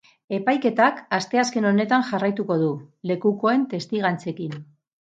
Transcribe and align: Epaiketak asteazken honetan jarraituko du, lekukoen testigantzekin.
Epaiketak 0.35 1.03
asteazken 1.17 1.69
honetan 1.73 2.07
jarraituko 2.09 2.59
du, 2.65 2.73
lekukoen 3.13 3.71
testigantzekin. 3.77 4.61